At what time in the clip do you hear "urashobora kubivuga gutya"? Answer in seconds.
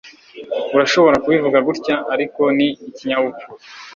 0.75-1.95